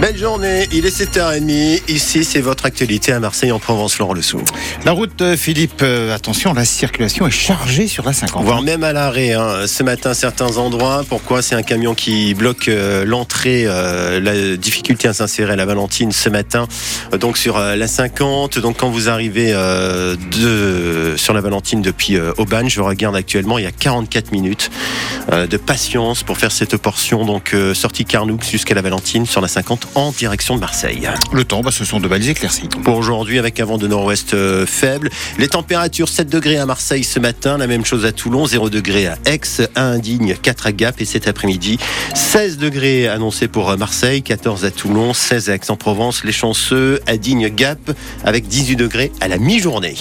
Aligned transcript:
Belle 0.00 0.16
journée, 0.16 0.66
il 0.72 0.86
est 0.86 0.98
7h30. 0.98 1.82
Ici, 1.88 2.24
c'est 2.24 2.40
votre 2.40 2.64
actualité 2.64 3.12
à 3.12 3.20
Marseille 3.20 3.52
en 3.52 3.58
Provence, 3.58 3.98
Laurent 3.98 4.14
Le 4.14 4.22
Sou. 4.22 4.40
La 4.86 4.92
route, 4.92 5.20
euh, 5.20 5.36
Philippe, 5.36 5.82
euh, 5.82 6.14
attention, 6.14 6.54
la 6.54 6.64
circulation 6.64 7.26
est 7.26 7.30
chargée 7.30 7.86
sur 7.86 8.02
la 8.06 8.14
50. 8.14 8.42
Voire 8.42 8.62
même 8.62 8.82
à 8.82 8.94
l'arrêt. 8.94 9.32
hein. 9.34 9.66
Ce 9.66 9.82
matin, 9.82 10.14
certains 10.14 10.56
endroits. 10.56 11.04
Pourquoi 11.06 11.42
C'est 11.42 11.54
un 11.54 11.62
camion 11.62 11.94
qui 11.94 12.32
bloque 12.32 12.68
euh, 12.68 13.04
l'entrée, 13.04 13.64
euh, 13.66 14.20
la 14.20 14.56
difficulté 14.56 15.06
à 15.06 15.12
s'insérer 15.12 15.52
à 15.52 15.56
la 15.56 15.66
Valentine 15.66 16.12
ce 16.12 16.30
matin. 16.30 16.66
donc 17.18 17.36
sur 17.36 17.58
la 17.58 17.86
50. 17.86 18.58
Donc 18.58 18.78
quand 18.78 18.88
vous 18.88 19.10
arrivez 19.10 19.52
euh, 19.52 20.16
de, 20.32 21.14
sur 21.18 21.34
la 21.34 21.42
Valentine 21.42 21.82
depuis 21.82 22.16
euh, 22.16 22.32
Aubagne, 22.38 22.70
je 22.70 22.80
regarde 22.80 23.16
actuellement, 23.16 23.58
il 23.58 23.64
y 23.64 23.68
a 23.68 23.72
44 23.72 24.32
minutes 24.32 24.70
euh, 25.30 25.46
de 25.46 25.58
patience 25.58 26.22
pour 26.22 26.38
faire 26.38 26.52
cette 26.52 26.78
portion. 26.78 27.26
Donc 27.26 27.52
euh, 27.52 27.74
sortie 27.74 28.06
Carnoux 28.06 28.38
jusqu'à 28.50 28.74
la 28.74 28.80
Valentine 28.80 29.26
sur 29.26 29.42
la 29.42 29.48
50 29.48 29.88
en 29.94 30.12
direction 30.12 30.54
de 30.54 30.60
Marseille. 30.60 31.08
Le 31.32 31.44
temps, 31.44 31.60
bah, 31.60 31.70
ce 31.70 31.84
sont 31.84 32.00
de 32.00 32.08
belles 32.08 32.28
éclaircies. 32.28 32.68
Pour 32.84 32.96
aujourd'hui, 32.96 33.38
avec 33.38 33.60
un 33.60 33.64
vent 33.64 33.78
de 33.78 33.86
nord-ouest 33.86 34.34
euh, 34.34 34.66
faible. 34.66 35.10
Les 35.38 35.48
températures 35.48 36.08
7 36.08 36.28
degrés 36.28 36.58
à 36.58 36.66
Marseille 36.66 37.04
ce 37.04 37.18
matin, 37.18 37.58
la 37.58 37.66
même 37.66 37.84
chose 37.84 38.04
à 38.04 38.12
Toulon, 38.12 38.46
0 38.46 38.70
degrés 38.70 39.06
à 39.06 39.16
Aix, 39.26 39.40
à 39.74 39.84
Indigne, 39.84 40.36
4 40.40 40.66
à 40.66 40.72
Gap 40.72 41.00
et 41.00 41.04
cet 41.04 41.28
après-midi, 41.28 41.78
16 42.14 42.58
degrés 42.58 43.08
annoncés 43.08 43.48
pour 43.48 43.70
euh, 43.70 43.76
Marseille, 43.76 44.22
14 44.22 44.64
à 44.64 44.70
Toulon, 44.70 45.14
16 45.14 45.50
à 45.50 45.54
Aix-en-Provence, 45.54 46.24
les 46.24 46.32
chanceux 46.32 47.00
à 47.06 47.16
Digne, 47.16 47.48
Gap, 47.48 47.78
avec 48.24 48.48
18 48.48 48.76
degrés 48.76 49.12
à 49.20 49.28
la 49.28 49.38
mi-journée. 49.38 49.96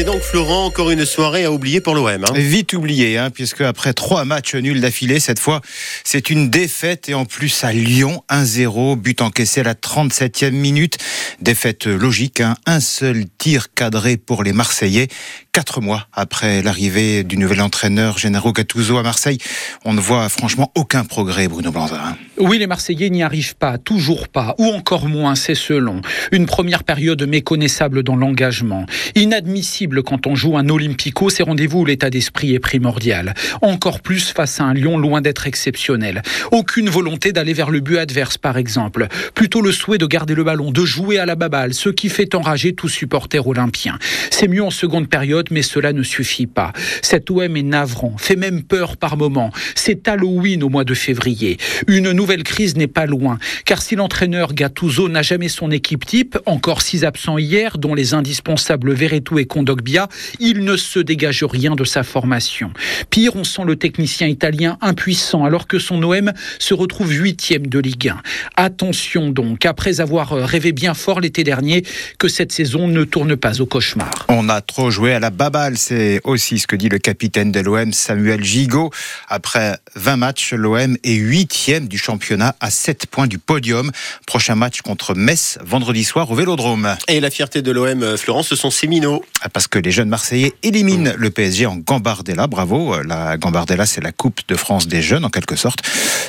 Et 0.00 0.02
c'est 0.02 0.06
donc 0.06 0.22
Florent, 0.22 0.64
encore 0.64 0.90
une 0.90 1.04
soirée 1.04 1.44
à 1.44 1.52
oublier 1.52 1.82
pour 1.82 1.94
l'OM. 1.94 2.08
Hein. 2.08 2.32
Vite 2.34 2.72
oublié, 2.72 3.18
hein, 3.18 3.28
puisque 3.28 3.60
après 3.60 3.92
trois 3.92 4.24
matchs 4.24 4.54
nuls 4.54 4.80
d'affilée, 4.80 5.20
cette 5.20 5.38
fois, 5.38 5.60
c'est 6.04 6.30
une 6.30 6.48
défaite 6.48 7.10
et 7.10 7.14
en 7.14 7.26
plus 7.26 7.64
à 7.64 7.72
Lyon, 7.74 8.22
1-0, 8.30 8.96
but 8.96 9.20
encaissé 9.20 9.60
à 9.60 9.64
la 9.64 9.74
37e 9.74 10.52
minute. 10.52 10.96
Défaite 11.42 11.84
logique, 11.84 12.40
hein, 12.40 12.54
un 12.64 12.80
seul 12.80 13.26
tir 13.36 13.74
cadré 13.74 14.16
pour 14.16 14.42
les 14.42 14.54
Marseillais. 14.54 15.08
Quatre 15.52 15.82
mois 15.82 16.06
après 16.14 16.62
l'arrivée 16.62 17.22
du 17.22 17.36
nouvel 17.36 17.60
entraîneur 17.60 18.16
Gennaro 18.16 18.52
Gattuso 18.52 18.96
à 18.96 19.02
Marseille, 19.02 19.36
on 19.84 19.92
ne 19.92 20.00
voit 20.00 20.30
franchement 20.30 20.72
aucun 20.76 21.04
progrès, 21.04 21.48
Bruno 21.48 21.72
Blanzard. 21.72 22.14
Oui, 22.38 22.58
les 22.58 22.66
Marseillais 22.66 23.10
n'y 23.10 23.22
arrivent 23.22 23.56
pas, 23.56 23.76
toujours 23.76 24.28
pas, 24.28 24.54
ou 24.58 24.66
encore 24.66 25.08
moins, 25.08 25.34
c'est 25.34 25.54
selon. 25.54 26.00
Une 26.32 26.46
première 26.46 26.84
période 26.84 27.22
méconnaissable 27.24 28.02
dans 28.02 28.16
l'engagement. 28.16 28.86
Inadmissible 29.14 29.89
quand 29.98 30.26
on 30.26 30.34
joue 30.36 30.56
un 30.56 30.68
Olympico, 30.68 31.28
c'est 31.28 31.42
rendez-vous 31.42 31.80
où 31.80 31.84
l'état 31.84 32.10
d'esprit 32.10 32.54
est 32.54 32.60
primordial. 32.60 33.34
Encore 33.62 34.00
plus 34.00 34.30
face 34.30 34.60
à 34.60 34.64
un 34.64 34.74
Lyon 34.74 34.96
loin 34.96 35.20
d'être 35.20 35.46
exceptionnel. 35.46 36.22
Aucune 36.52 36.88
volonté 36.88 37.32
d'aller 37.32 37.52
vers 37.52 37.70
le 37.70 37.80
but 37.80 37.98
adverse, 37.98 38.38
par 38.38 38.56
exemple. 38.56 39.08
Plutôt 39.34 39.60
le 39.60 39.72
souhait 39.72 39.98
de 39.98 40.06
garder 40.06 40.34
le 40.34 40.44
ballon, 40.44 40.70
de 40.70 40.84
jouer 40.84 41.18
à 41.18 41.26
la 41.26 41.34
baballe, 41.34 41.74
ce 41.74 41.88
qui 41.88 42.08
fait 42.08 42.34
enrager 42.34 42.72
tout 42.72 42.88
supporter 42.88 43.46
olympien. 43.46 43.98
C'est 44.30 44.48
mieux 44.48 44.62
en 44.62 44.70
seconde 44.70 45.08
période, 45.08 45.48
mais 45.50 45.62
cela 45.62 45.92
ne 45.92 46.02
suffit 46.02 46.46
pas. 46.46 46.72
Cet 47.02 47.30
OM 47.30 47.56
est 47.56 47.62
navrant, 47.62 48.16
fait 48.16 48.36
même 48.36 48.62
peur 48.62 48.96
par 48.96 49.16
moments. 49.16 49.50
C'est 49.74 50.06
Halloween 50.08 50.62
au 50.62 50.68
mois 50.68 50.84
de 50.84 50.94
février. 50.94 51.58
Une 51.88 52.12
nouvelle 52.12 52.42
crise 52.42 52.76
n'est 52.76 52.86
pas 52.86 53.06
loin, 53.06 53.38
car 53.64 53.82
si 53.82 53.96
l'entraîneur 53.96 54.54
Gattuso 54.54 55.08
n'a 55.08 55.22
jamais 55.22 55.48
son 55.48 55.70
équipe 55.70 56.06
type, 56.06 56.38
encore 56.46 56.82
six 56.82 57.04
absents 57.04 57.38
hier, 57.38 57.78
dont 57.78 57.94
les 57.94 58.14
indispensables 58.14 58.92
Verretou 58.92 59.38
et 59.38 59.46
Il 60.38 60.64
ne 60.64 60.76
se 60.76 60.98
dégage 60.98 61.44
rien 61.44 61.74
de 61.74 61.84
sa 61.84 62.02
formation. 62.02 62.72
Pire, 63.10 63.36
on 63.36 63.44
sent 63.44 63.62
le 63.66 63.76
technicien 63.76 64.26
italien 64.26 64.78
impuissant, 64.80 65.44
alors 65.44 65.66
que 65.66 65.78
son 65.78 66.02
OM 66.02 66.32
se 66.58 66.74
retrouve 66.74 67.12
huitième 67.12 67.66
de 67.66 67.78
Ligue 67.78 68.08
1. 68.08 68.20
Attention 68.56 69.30
donc, 69.30 69.64
après 69.64 70.00
avoir 70.00 70.30
rêvé 70.30 70.72
bien 70.72 70.94
fort 70.94 71.20
l'été 71.20 71.44
dernier, 71.44 71.84
que 72.18 72.28
cette 72.28 72.52
saison 72.52 72.88
ne 72.88 73.04
tourne 73.04 73.36
pas 73.36 73.60
au 73.60 73.66
cauchemar. 73.66 74.26
On 74.28 74.48
a 74.48 74.60
trop 74.60 74.90
joué 74.90 75.14
à 75.14 75.20
la 75.20 75.30
baballe, 75.30 75.76
c'est 75.76 76.20
aussi 76.24 76.58
ce 76.58 76.66
que 76.66 76.76
dit 76.76 76.88
le 76.88 76.98
capitaine 76.98 77.52
de 77.52 77.60
l'OM, 77.60 77.92
Samuel 77.92 78.42
Gigot. 78.42 78.90
Après 79.28 79.78
20 79.96 80.16
matchs, 80.16 80.52
l'OM 80.52 80.96
est 81.02 81.14
huitième 81.14 81.88
du 81.88 81.98
championnat 81.98 82.54
à 82.60 82.70
7 82.70 83.06
points 83.06 83.26
du 83.26 83.38
podium. 83.38 83.90
Prochain 84.26 84.54
match 84.54 84.82
contre 84.82 85.14
Metz, 85.14 85.58
vendredi 85.64 86.04
soir 86.04 86.30
au 86.30 86.34
Vélodrome. 86.34 86.96
Et 87.08 87.20
la 87.20 87.30
fierté 87.30 87.62
de 87.62 87.70
l'OM, 87.70 88.16
Florence, 88.16 88.48
ce 88.48 88.56
sont 88.56 88.70
ses 88.70 88.86
minots. 88.86 89.24
Parce 89.60 89.68
que 89.68 89.78
les 89.78 89.90
jeunes 89.90 90.08
Marseillais 90.08 90.54
éliminent 90.62 91.12
le 91.18 91.28
PSG 91.28 91.66
en 91.66 91.76
Gambardella. 91.76 92.46
Bravo, 92.46 93.02
la 93.02 93.36
Gambardella, 93.36 93.84
c'est 93.84 94.00
la 94.00 94.10
Coupe 94.10 94.40
de 94.48 94.56
France 94.56 94.88
des 94.88 95.02
jeunes 95.02 95.22
en 95.22 95.28
quelque 95.28 95.54
sorte. 95.54 95.80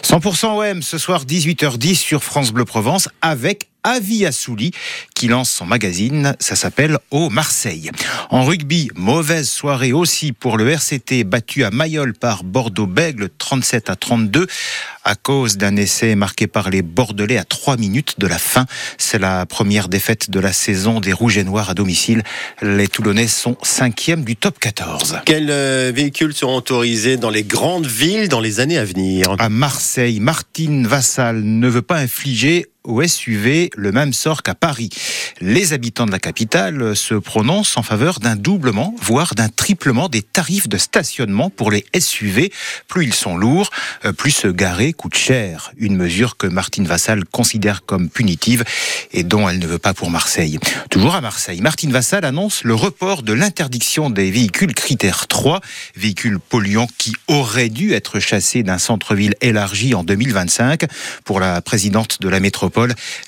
100% 0.04 0.72
OM 0.72 0.82
ce 0.82 0.98
soir 0.98 1.24
18h10 1.24 1.96
sur 1.96 2.26
France 2.26 2.52
Bleu 2.52 2.66
Provence 2.66 3.08
avec 3.22 3.71
Avi 3.84 4.26
Assouli 4.26 4.72
qui 5.16 5.28
lance 5.28 5.52
son 5.52 5.66
magazine, 5.66 6.36
ça 6.40 6.56
s'appelle 6.56 6.98
Au 7.12 7.30
Marseille. 7.30 7.92
En 8.30 8.44
rugby, 8.44 8.90
mauvaise 8.96 9.50
soirée 9.50 9.94
aussi 9.94 10.32
pour 10.34 10.58
le 10.58 10.70
RCT 10.70 11.24
battu 11.24 11.64
à 11.64 11.70
Mayol 11.72 12.14
par 12.14 12.44
Bordeaux-Bègle 12.44 13.30
37 13.38 13.90
à 13.90 13.96
32 13.96 14.48
à 15.04 15.16
cause 15.16 15.58
d'un 15.58 15.76
essai 15.76 16.16
marqué 16.16 16.48
par 16.48 16.70
les 16.70 16.82
Bordelais 16.82 17.38
à 17.38 17.44
3 17.44 17.78
minutes 17.78 18.20
de 18.20 18.28
la 18.28 18.38
fin. 18.38 18.66
C'est 18.98 19.20
la 19.20 19.46
première 19.46 19.90
défaite 19.90 20.30
de 20.30 20.40
la 20.40 20.54
saison 20.54 21.00
des 21.00 21.14
Rouges 21.14 21.38
et 21.38 21.44
Noirs 21.44 21.70
à 21.70 21.74
domicile. 21.74 22.24
Les 22.62 22.88
Toulonnais 22.88 23.28
sont 23.28 23.58
cinquièmes 23.62 24.24
du 24.24 24.36
top 24.36 24.60
14. 24.60 25.22
Quels 25.26 25.50
euh, 25.50 25.92
véhicules 25.94 26.34
seront 26.34 26.58
autorisés 26.58 27.18
dans 27.18 27.30
les 27.30 27.44
grandes 27.44 27.88
villes 27.88 28.28
dans 28.28 28.40
les 28.40 28.60
années 28.60 28.78
à 28.78 28.86
venir? 28.86 29.36
À 29.40 29.50
Marseille, 29.50 30.20
Martine 30.20 30.88
Vassal 30.88 31.42
ne 31.44 31.68
veut 31.68 31.82
pas 31.82 31.98
infliger 31.98 32.71
au 32.84 33.06
SUV 33.06 33.70
le 33.76 33.92
même 33.92 34.14
sort 34.14 34.44
qu'à 34.44 34.56
Paris. 34.56 34.90
Les 35.40 35.74
habitants 35.74 36.06
de 36.06 36.12
la 36.12 36.20
capitale 36.20 36.96
se 36.96 37.14
prononcent 37.14 37.78
en 37.78 37.84
faveur 37.84 38.20
d'un 38.20 38.36
doublement, 38.36 38.96
voire 39.02 39.36
d'un 39.36 39.50
triplement 39.50 40.10
des 40.10 40.22
tarifs 40.22 40.68
de 40.68 40.78
stationnement 40.78 41.50
pour 41.50 41.72
les 41.72 41.86
SUV. 41.98 42.52
Plus 42.88 43.06
ils 43.06 43.14
sont 43.14 43.38
lourds, 43.38 43.70
euh, 44.06 44.12
plus 44.12 44.32
se 44.32 44.48
garer 44.48 44.94
coûte 44.94 45.16
cher. 45.16 45.72
Une 45.78 45.96
mesure 45.96 46.38
que 46.38 46.48
Martine 46.48 46.86
Vassal 46.86 47.26
considère 47.26 47.86
comme 47.86 48.10
punitive 48.10 48.64
et 49.12 49.24
dont 49.24 49.48
elle 49.48 49.60
ne 49.60 49.68
veut 49.68 49.80
pas 49.80 49.94
pour 49.94 50.10
Marseille. 50.10 50.60
Toujours 50.90 51.16
à 51.16 51.22
Marseille, 51.22 51.62
Martine 51.62 51.92
Vassal 51.92 52.26
annonce 52.26 52.64
le 52.64 52.76
report 52.76 53.24
de 53.24 53.34
l'interdiction 53.34 54.10
des 54.10 54.32
véhicules 54.32 54.74
critères 54.74 55.28
3, 55.28 55.62
véhicules 55.96 56.40
polluants 56.40 56.88
qui 56.98 57.16
auraient 57.28 57.70
dû 57.70 57.94
être 57.94 58.20
chassés 58.20 58.64
d'un 58.64 58.78
centre-ville 58.78 59.36
élargi 59.42 59.94
en 59.94 60.04
2025. 60.04 60.86
Pour 61.24 61.40
la 61.40 61.62
présidente 61.62 62.22
de 62.22 62.30
la 62.30 62.40
métropole, 62.40 62.71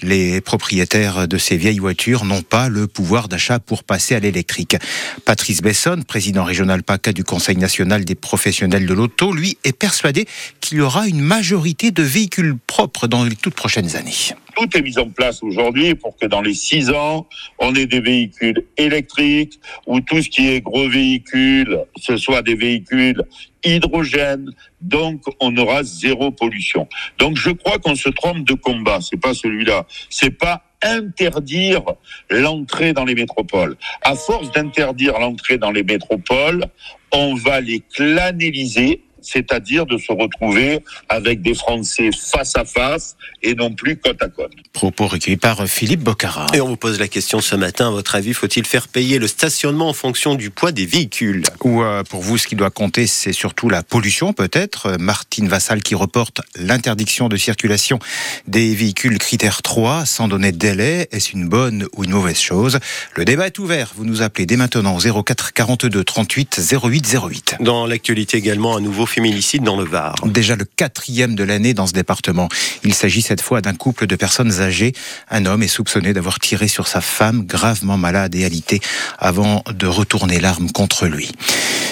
les 0.01 0.41
propriétaires 0.41 1.27
de 1.27 1.37
ces 1.37 1.57
vieilles 1.57 1.79
voitures 1.79 2.25
n'ont 2.25 2.41
pas 2.41 2.69
le 2.69 2.87
pouvoir 2.87 3.27
d'achat 3.27 3.59
pour 3.59 3.83
passer 3.83 4.15
à 4.15 4.19
l'électrique. 4.19 4.77
Patrice 5.25 5.61
Besson, 5.61 6.03
président 6.07 6.43
régional 6.43 6.83
PACA 6.83 7.13
du 7.13 7.23
Conseil 7.23 7.57
national 7.57 8.05
des 8.05 8.15
professionnels 8.15 8.85
de 8.85 8.93
l'auto, 8.93 9.33
lui 9.33 9.57
est 9.63 9.77
persuadé 9.77 10.27
qu'il 10.61 10.79
y 10.79 10.81
aura 10.81 11.07
une 11.07 11.21
majorité 11.21 11.91
de 11.91 12.03
véhicules 12.03 12.57
propres 12.67 13.07
dans 13.07 13.23
les 13.23 13.35
toutes 13.35 13.55
prochaines 13.55 13.95
années. 13.95 14.33
Tout 14.55 14.77
est 14.77 14.81
mis 14.81 14.97
en 14.99 15.09
place 15.09 15.41
aujourd'hui 15.43 15.95
pour 15.95 16.15
que 16.17 16.25
dans 16.25 16.41
les 16.41 16.53
six 16.53 16.89
ans, 16.91 17.27
on 17.59 17.73
ait 17.75 17.85
des 17.85 17.99
véhicules 17.99 18.65
électriques 18.77 19.59
ou 19.87 19.99
tout 19.99 20.21
ce 20.21 20.29
qui 20.29 20.49
est 20.49 20.61
gros 20.61 20.87
véhicules, 20.87 21.79
ce 21.99 22.17
soit 22.17 22.41
des 22.41 22.55
véhicules 22.55 23.23
hydrogène. 23.63 24.49
Donc, 24.81 25.23
on 25.39 25.55
aura 25.57 25.83
zéro 25.83 26.31
pollution. 26.31 26.87
Donc, 27.17 27.37
je 27.37 27.49
crois 27.49 27.79
qu'on 27.79 27.95
se 27.95 28.09
trompe 28.09 28.43
de 28.43 28.53
combat. 28.53 28.99
C'est 29.01 29.19
pas 29.19 29.33
celui-là. 29.33 29.85
C'est 30.09 30.37
pas 30.37 30.63
interdire 30.83 31.83
l'entrée 32.29 32.93
dans 32.93 33.05
les 33.05 33.15
métropoles. 33.15 33.77
À 34.01 34.15
force 34.15 34.51
d'interdire 34.51 35.17
l'entrée 35.19 35.57
dans 35.57 35.71
les 35.71 35.83
métropoles, 35.83 36.65
on 37.11 37.35
va 37.35 37.61
les 37.61 37.79
clanéliser 37.79 39.01
c'est-à-dire 39.23 39.85
de 39.85 39.97
se 39.97 40.11
retrouver 40.11 40.79
avec 41.09 41.41
des 41.41 41.55
Français 41.55 42.09
face 42.11 42.55
à 42.55 42.65
face 42.65 43.15
et 43.41 43.55
non 43.55 43.73
plus 43.73 43.97
côte 43.97 44.21
à 44.21 44.29
côte. 44.29 44.51
Propos 44.73 45.07
recueillis 45.07 45.37
par 45.37 45.67
Philippe 45.67 46.01
Bocara. 46.01 46.47
Et 46.53 46.61
on 46.61 46.67
vous 46.67 46.77
pose 46.77 46.99
la 46.99 47.07
question 47.07 47.41
ce 47.41 47.55
matin, 47.55 47.87
à 47.87 47.91
votre 47.91 48.15
avis, 48.15 48.33
faut-il 48.33 48.65
faire 48.65 48.87
payer 48.87 49.19
le 49.19 49.27
stationnement 49.27 49.89
en 49.89 49.93
fonction 49.93 50.35
du 50.35 50.49
poids 50.49 50.71
des 50.71 50.85
véhicules? 50.85 51.43
Ou 51.63 51.83
euh, 51.83 52.03
pour 52.03 52.21
vous, 52.21 52.37
ce 52.37 52.47
qui 52.47 52.55
doit 52.55 52.69
compter, 52.69 53.07
c'est 53.07 53.33
surtout 53.33 53.69
la 53.69 53.83
pollution 53.83 54.33
peut-être. 54.33 54.87
Euh, 54.87 54.97
Martine 54.99 55.47
Vassal 55.47 55.81
qui 55.81 55.95
reporte 55.95 56.41
l'interdiction 56.55 57.29
de 57.29 57.37
circulation 57.37 57.99
des 58.47 58.73
véhicules 58.75 59.17
critères 59.17 59.61
3 59.61 60.05
sans 60.05 60.27
donner 60.27 60.51
de 60.51 60.57
délai. 60.57 61.07
Est-ce 61.11 61.33
une 61.33 61.47
bonne 61.47 61.87
ou 61.95 62.03
une 62.03 62.11
mauvaise 62.11 62.39
chose? 62.39 62.79
Le 63.15 63.25
débat 63.25 63.47
est 63.47 63.59
ouvert. 63.59 63.91
Vous 63.95 64.05
nous 64.05 64.21
appelez 64.21 64.45
dès 64.45 64.57
maintenant 64.57 64.95
au 64.95 65.23
04 65.23 65.53
42 65.53 66.03
38 66.03 66.61
08 66.83 67.17
08. 67.29 67.55
Dans 67.59 67.85
l'actualité 67.85 68.37
également, 68.37 68.77
un 68.77 68.81
nouveau 68.81 69.05
féminicide 69.13 69.61
dans 69.61 69.77
le 69.77 69.85
Var. 69.85 70.15
Déjà 70.25 70.55
le 70.55 70.65
quatrième 70.65 71.35
de 71.35 71.43
l'année 71.43 71.75
dans 71.75 71.85
ce 71.85 71.93
département. 71.93 72.49
Il 72.83 72.95
s'agit 72.95 73.21
cette 73.21 73.41
fois 73.41 73.61
d'un 73.61 73.75
couple 73.75 74.07
de 74.07 74.15
personnes 74.15 74.59
âgées. 74.59 74.93
Un 75.29 75.45
homme 75.45 75.61
est 75.61 75.67
soupçonné 75.67 76.13
d'avoir 76.13 76.39
tiré 76.39 76.67
sur 76.67 76.87
sa 76.87 76.99
femme 76.99 77.45
gravement 77.45 77.97
malade 77.97 78.33
et 78.33 78.43
alitée 78.43 78.81
avant 79.19 79.63
de 79.71 79.85
retourner 79.85 80.39
l'arme 80.39 80.71
contre 80.71 81.05
lui. 81.05 81.31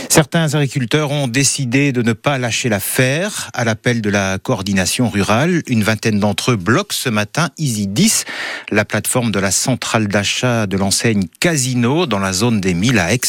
Certains 0.09 0.55
agriculteurs 0.55 1.11
ont 1.11 1.27
décidé 1.27 1.93
de 1.93 2.01
ne 2.01 2.11
pas 2.11 2.37
lâcher 2.37 2.67
l'affaire. 2.67 3.49
À 3.53 3.63
l'appel 3.63 4.01
de 4.01 4.09
la 4.09 4.39
coordination 4.39 5.07
rurale, 5.07 5.61
une 5.67 5.83
vingtaine 5.83 6.19
d'entre 6.19 6.51
eux 6.51 6.55
bloquent 6.57 6.93
ce 6.93 7.07
matin 7.07 7.49
Easy 7.57 7.87
10, 7.87 8.25
la 8.71 8.83
plateforme 8.83 9.31
de 9.31 9.39
la 9.39 9.51
centrale 9.51 10.07
d'achat 10.07 10.67
de 10.67 10.75
l'enseigne 10.75 11.27
Casino 11.39 12.07
dans 12.07 12.19
la 12.19 12.33
zone 12.33 12.59
des 12.59 12.73
Mille 12.73 12.99
à 12.99 13.13
Aix. 13.13 13.21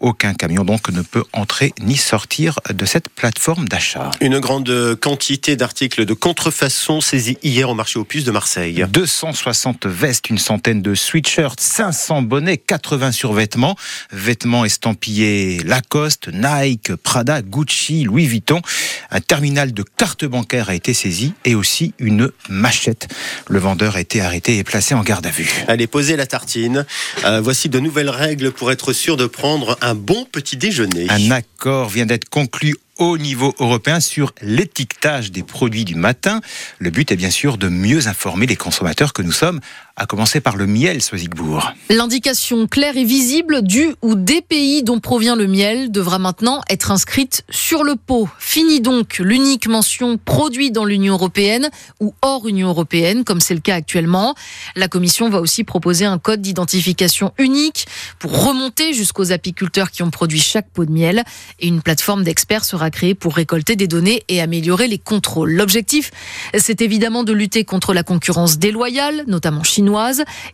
Aucun 0.00 0.34
camion 0.34 0.64
donc 0.64 0.90
ne 0.90 1.02
peut 1.02 1.22
entrer 1.32 1.72
ni 1.80 1.96
sortir 1.96 2.58
de 2.68 2.84
cette 2.84 3.08
plateforme 3.08 3.68
d'achat. 3.68 4.10
Une 4.20 4.40
grande 4.40 4.96
quantité 5.00 5.54
d'articles 5.54 6.04
de 6.04 6.14
contrefaçon 6.14 7.00
saisis 7.00 7.38
hier 7.42 7.70
au 7.70 7.74
marché 7.74 7.98
aux 7.98 8.04
puces 8.04 8.24
de 8.24 8.32
Marseille. 8.32 8.84
260 8.88 9.86
vestes, 9.86 10.30
une 10.30 10.38
centaine 10.38 10.82
de 10.82 10.94
sweatshirts, 10.96 11.60
500 11.60 12.22
bonnets, 12.22 12.58
80 12.58 13.12
survêtements, 13.12 13.76
vêtements 14.10 14.64
estampillés 14.64 15.58
Lacoste, 15.64 16.28
Nike, 16.32 16.96
Prada, 16.96 17.40
Gucci, 17.42 18.04
Louis 18.04 18.26
Vuitton. 18.26 18.60
Un 19.10 19.20
terminal 19.20 19.72
de 19.72 19.82
carte 19.82 20.24
bancaire 20.24 20.68
a 20.68 20.74
été 20.74 20.94
saisi 20.94 21.34
et 21.44 21.54
aussi 21.54 21.94
une 21.98 22.30
machette. 22.48 23.08
Le 23.48 23.58
vendeur 23.58 23.96
a 23.96 24.00
été 24.00 24.20
arrêté 24.20 24.58
et 24.58 24.64
placé 24.64 24.94
en 24.94 25.02
garde 25.02 25.26
à 25.26 25.30
vue. 25.30 25.64
Allez, 25.68 25.86
posez 25.86 26.16
la 26.16 26.26
tartine. 26.26 26.86
Euh, 27.24 27.40
voici 27.40 27.68
de 27.68 27.78
nouvelles 27.78 28.10
règles 28.10 28.52
pour 28.52 28.72
être 28.72 28.92
sûr 28.92 29.16
de 29.16 29.26
prendre 29.26 29.78
un 29.80 29.94
bon 29.94 30.26
petit 30.30 30.56
déjeuner. 30.56 31.06
Un 31.10 31.30
accord 31.30 31.88
vient 31.88 32.06
d'être 32.06 32.28
conclu 32.28 32.74
au 32.98 33.18
niveau 33.18 33.54
européen 33.58 34.00
sur 34.00 34.32
l'étiquetage 34.40 35.32
des 35.32 35.42
produits 35.42 35.84
du 35.84 35.94
matin. 35.94 36.40
Le 36.78 36.90
but 36.90 37.10
est 37.10 37.16
bien 37.16 37.30
sûr 37.30 37.58
de 37.58 37.68
mieux 37.68 38.06
informer 38.06 38.46
les 38.46 38.56
consommateurs 38.56 39.12
que 39.12 39.22
nous 39.22 39.32
sommes, 39.32 39.60
à 39.96 40.06
commencer 40.06 40.40
par 40.40 40.56
le 40.56 40.66
miel, 40.66 41.00
Soisigbourg. 41.00 41.72
L'indication 41.88 42.66
claire 42.66 42.96
et 42.96 43.04
visible 43.04 43.62
du 43.62 43.94
ou 44.02 44.16
des 44.16 44.40
pays 44.40 44.82
dont 44.82 44.98
provient 44.98 45.36
le 45.36 45.46
miel 45.46 45.92
devra 45.92 46.18
maintenant 46.18 46.62
être 46.68 46.90
inscrite 46.90 47.44
sur 47.48 47.84
le 47.84 47.94
pot. 47.94 48.28
Fini 48.40 48.80
donc 48.80 49.18
l'unique 49.20 49.68
mention 49.68 50.18
produit 50.18 50.72
dans 50.72 50.84
l'Union 50.84 51.14
européenne 51.14 51.70
ou 52.00 52.12
hors 52.22 52.48
Union 52.48 52.70
européenne, 52.70 53.22
comme 53.22 53.40
c'est 53.40 53.54
le 53.54 53.60
cas 53.60 53.76
actuellement. 53.76 54.34
La 54.74 54.88
Commission 54.88 55.30
va 55.30 55.40
aussi 55.40 55.62
proposer 55.62 56.06
un 56.06 56.18
code 56.18 56.42
d'identification 56.42 57.32
unique 57.38 57.86
pour 58.18 58.46
remonter 58.46 58.94
jusqu'aux 58.94 59.30
apiculteurs 59.30 59.92
qui 59.92 60.02
ont 60.02 60.10
produit 60.10 60.40
chaque 60.40 60.70
pot 60.70 60.84
de 60.84 60.90
miel. 60.90 61.22
Et 61.60 61.68
une 61.68 61.82
plateforme 61.82 62.24
d'experts 62.24 62.64
sera 62.64 62.90
créée 62.90 63.14
pour 63.14 63.36
récolter 63.36 63.76
des 63.76 63.86
données 63.86 64.24
et 64.26 64.40
améliorer 64.40 64.88
les 64.88 64.98
contrôles. 64.98 65.52
L'objectif, 65.52 66.10
c'est 66.58 66.82
évidemment 66.82 67.22
de 67.22 67.32
lutter 67.32 67.64
contre 67.64 67.94
la 67.94 68.02
concurrence 68.02 68.58
déloyale, 68.58 69.22
notamment 69.28 69.62
chinoise 69.62 69.83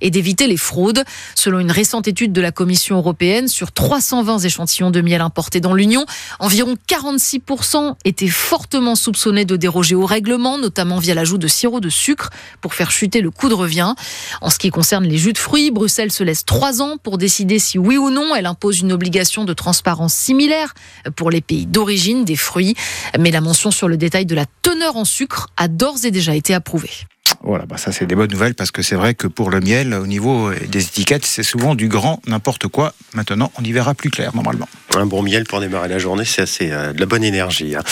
et 0.00 0.10
d'éviter 0.10 0.46
les 0.46 0.56
fraudes. 0.56 1.04
Selon 1.34 1.58
une 1.58 1.70
récente 1.70 2.08
étude 2.08 2.32
de 2.32 2.40
la 2.40 2.52
Commission 2.52 2.96
européenne, 2.96 3.48
sur 3.48 3.72
320 3.72 4.38
échantillons 4.40 4.90
de 4.90 5.00
miel 5.00 5.20
importés 5.20 5.60
dans 5.60 5.74
l'Union, 5.74 6.04
environ 6.38 6.74
46% 6.88 7.94
étaient 8.04 8.28
fortement 8.28 8.94
soupçonnés 8.94 9.44
de 9.44 9.56
déroger 9.56 9.94
au 9.94 10.06
règlement, 10.06 10.58
notamment 10.58 10.98
via 10.98 11.14
l'ajout 11.14 11.38
de 11.38 11.48
sirop 11.48 11.80
de 11.80 11.88
sucre 11.88 12.30
pour 12.60 12.74
faire 12.74 12.90
chuter 12.90 13.20
le 13.20 13.30
coût 13.30 13.48
de 13.48 13.54
revient. 13.54 13.94
En 14.40 14.50
ce 14.50 14.58
qui 14.58 14.70
concerne 14.70 15.04
les 15.04 15.18
jus 15.18 15.32
de 15.32 15.38
fruits, 15.38 15.70
Bruxelles 15.70 16.12
se 16.12 16.24
laisse 16.24 16.44
trois 16.44 16.82
ans 16.82 16.96
pour 17.02 17.18
décider 17.18 17.58
si 17.58 17.78
oui 17.78 17.96
ou 17.96 18.10
non 18.10 18.34
elle 18.34 18.46
impose 18.46 18.80
une 18.80 18.92
obligation 18.92 19.44
de 19.44 19.52
transparence 19.52 20.14
similaire 20.14 20.74
pour 21.16 21.30
les 21.30 21.40
pays 21.40 21.66
d'origine 21.66 22.24
des 22.24 22.36
fruits. 22.36 22.74
Mais 23.18 23.30
la 23.30 23.40
mention 23.40 23.70
sur 23.70 23.88
le 23.88 23.96
détail 23.96 24.26
de 24.26 24.34
la 24.34 24.46
teneur 24.62 24.96
en 24.96 25.04
sucre 25.04 25.48
a 25.56 25.68
d'ores 25.68 26.04
et 26.04 26.10
déjà 26.10 26.34
été 26.34 26.54
approuvée. 26.54 26.90
Voilà, 27.50 27.66
bah 27.66 27.78
ça 27.78 27.90
c'est 27.90 28.06
des 28.06 28.14
bonnes 28.14 28.30
nouvelles 28.30 28.54
parce 28.54 28.70
que 28.70 28.80
c'est 28.80 28.94
vrai 28.94 29.14
que 29.14 29.26
pour 29.26 29.50
le 29.50 29.58
miel, 29.58 29.92
au 29.92 30.06
niveau 30.06 30.52
des 30.54 30.84
étiquettes, 30.84 31.26
c'est 31.26 31.42
souvent 31.42 31.74
du 31.74 31.88
grand 31.88 32.22
n'importe 32.28 32.68
quoi. 32.68 32.94
Maintenant, 33.12 33.50
on 33.58 33.64
y 33.64 33.72
verra 33.72 33.92
plus 33.94 34.08
clair 34.08 34.30
normalement. 34.36 34.68
Un 34.96 35.04
bon 35.04 35.20
miel 35.20 35.42
pour 35.42 35.58
démarrer 35.58 35.88
la 35.88 35.98
journée, 35.98 36.24
c'est 36.24 36.42
assez 36.42 36.70
euh, 36.70 36.92
de 36.92 37.00
la 37.00 37.06
bonne 37.06 37.24
énergie. 37.24 37.74
Hein. 37.74 37.82